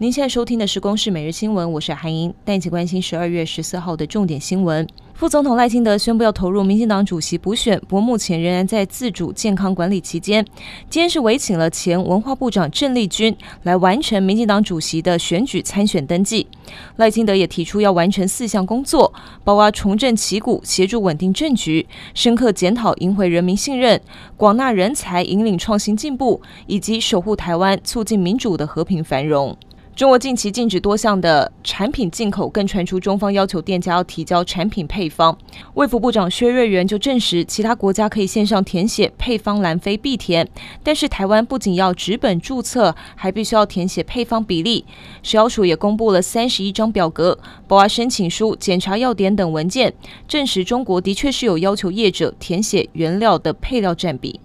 [0.00, 4.86] 您现在收听的是《公视每日新闻》，我是韩莹，带你一起关心十二月十四号的重点新闻。
[5.12, 10.44] 副总统赖清德宣布要投入民进党主席补选，不过目前仍然在自主健康管理期间。
[10.88, 16.46] 今天是委请了前文化部长郑丽君来完成民进党主席的选举参选登记。
[16.94, 19.12] 赖清德也提出要完成四项工作，
[19.42, 24.00] 包括重振旗鼓、协助稳定政局、深刻检讨、赢回人民信任、
[24.36, 29.56] 广纳人才、引领创新进步，以及守护台湾、促进民主的和平繁荣。
[29.98, 35.36] 中国近期禁止多项的产品进口，更传出中方要求店家要提交产品配方。
[35.74, 40.48] 卫福部长薛瑞元就证实，其他国家可以线上填写配方栏，非必填，
[40.84, 44.84] 但是台湾不仅要纸本注册，还必须要填写配方比例。
[45.24, 49.92] 食药署也公布了三十一张表格，包括申请书、检查要点等文件，
[50.28, 54.38] 证实中国的确是有要求业者填写原料的配料占比。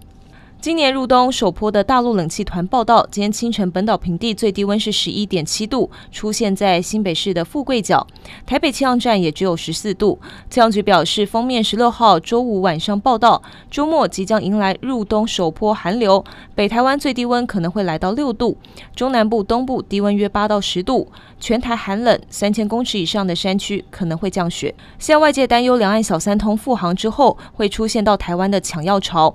[0.64, 8.06] 今年入冬首波的大陆冷气团报道，今天清晨本岛平地最低温是十一点七度，出现在新北市的富贵角，
[8.46, 10.18] 台北气象站也只有十四度。
[10.48, 18.56] 气象局表示，封面十六号周五晚上报道，周末即将迎来入冬首波寒流，北台湾最低温可能会来到六度，
[18.96, 21.06] 中南部、东部低温约八到十度。
[21.40, 24.74] 全台寒冷，三千公尺以上的山区可能会降雪。
[24.98, 29.34] 现外界担忧两岸小三通复航之后会出现到台湾的抢药潮。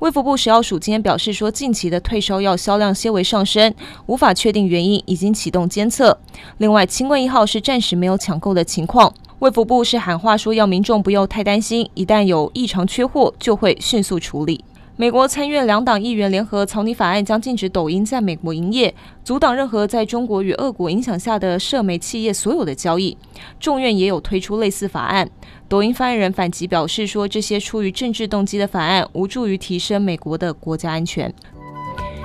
[0.00, 3.72] 卫福部食药署今天表示说，近期的退烧药销量些微上升，
[4.06, 6.18] 无法确定原因，已经启动监测。
[6.58, 9.14] 另外，清冠一号是暂时没有抢购的情况。
[9.38, 14.64] 卫福部是喊话说，要民众不要太担心，一旦有异常缺货，就会迅速处理。
[14.98, 23.14] 美国参院两党议员联合草拟法案，将禁止抖音在美国营业，阻挡任何在中国与俄国影响下的社媒企业所有的交易。
[23.60, 25.28] 众院也有推出类似法案。
[25.68, 31.30] 抖音发言人反击表示说，这些出于政治动机的法案，无助于提升美国的国家安全。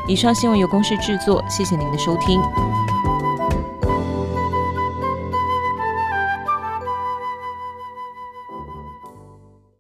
[0.08, 2.40] 以上新闻由公视制作，谢谢您的收听。